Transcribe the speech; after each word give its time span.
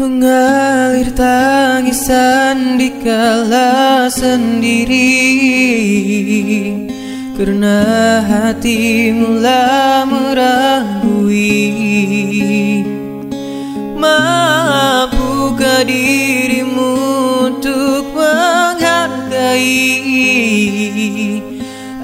Mengalir 0.00 1.12
tangisan 1.12 2.80
di 2.80 2.88
kala 3.04 4.08
sendiri. 4.08 5.12
Karena 7.36 7.84
hati 8.24 9.12
mula 9.12 10.08
meragui. 10.08 11.52
Mampukah 14.00 15.84
dirimu 15.84 16.96
untuk 17.52 18.08
menghargai? 18.16 19.84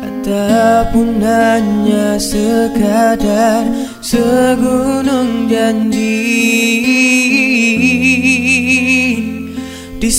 Ataupun 0.05 1.25
hanya 1.25 2.21
sekadar 2.21 3.65
segunung 4.05 5.49
janji 5.49 6.86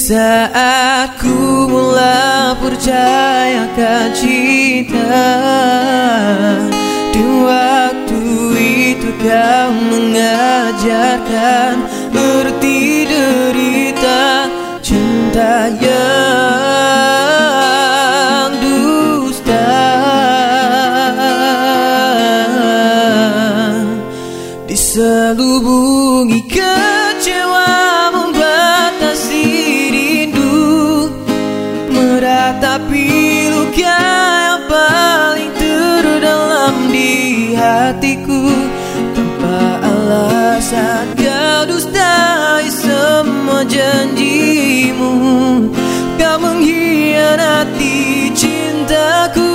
saat 0.07 1.20
ku 1.20 1.67
mula 1.67 2.55
percayakan 2.63 4.15
cinta. 4.15 5.03
Di 7.11 7.27
waktu 7.43 8.23
itu 8.55 9.12
kau 9.20 9.67
mengajarkan 9.91 11.27
Erti 12.15 13.03
derita 13.03 14.48
cinta 14.79 15.67
yang 15.84 15.99
dusta. 18.63 19.76
Diselubungi 24.71 26.48
kecewa 26.48 27.87
Tapi 32.48 33.51
luka 33.51 33.99
yang 34.48 34.63
paling 34.71 35.51
terdalam 35.59 36.87
di 36.87 37.51
hatiku. 37.51 38.48
Tanpa 39.12 39.84
alasan 39.84 41.12
kau 41.20 41.67
dustai 41.67 42.71
semua 42.71 43.67
janjimu. 43.67 45.12
Kau 46.15 46.37
mengkhianati 46.39 48.31
cintaku. 48.31 49.51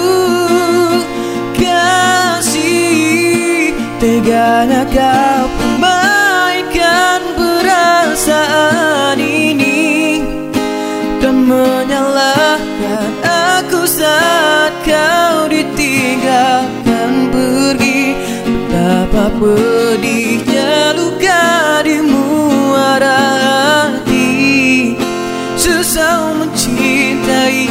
Kasih 1.56 2.92
teganya 3.96 4.84
kau 4.92 5.48
permainkan 5.56 7.24
perasaan 7.40 9.01
menyalahkan 11.62 13.10
aku 13.22 13.86
saat 13.86 14.72
kau 14.82 15.46
ditinggalkan 15.46 17.30
pergi. 17.30 18.18
Betapa 18.42 19.30
pedihnya 19.38 20.98
luka 20.98 21.82
di 21.86 22.02
muara 22.02 23.22
hati. 23.94 24.98
Susah 25.54 26.34
mencintai 26.42 27.70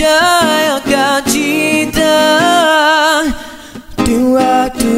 percayakan 0.00 1.20
cinta. 1.28 2.16
Di 4.00 4.16
waktu 4.32 4.96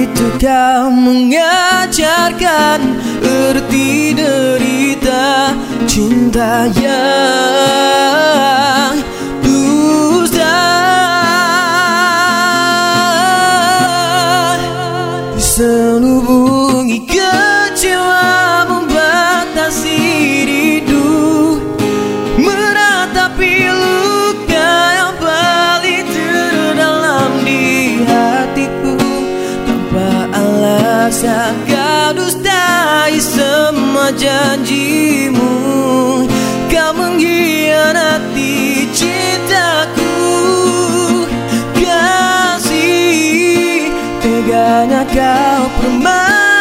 itu 0.00 0.26
kau 0.40 0.88
mengajarkan 0.88 2.80
Erti 3.20 4.16
derita 4.16 5.52
cinta 5.84 6.64
yang 6.80 7.04
dusta 9.44 10.56
Diselubungi 15.36 17.04
Rasa 31.14 31.54
kau 31.70 32.10
dustai 32.18 33.22
semua 33.22 34.10
janjimu 34.18 35.46
Kau 36.66 36.90
mengkhianati 36.90 38.82
cintaku. 38.90 40.10
Kasih 41.78 42.74
teganya 44.26 45.06
kau 45.06 45.70
permain 45.78 46.53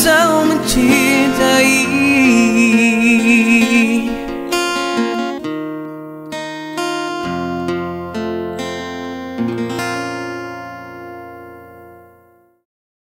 susah 0.00 0.39
mencintai 0.39 0.39